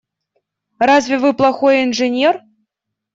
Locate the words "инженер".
1.83-2.41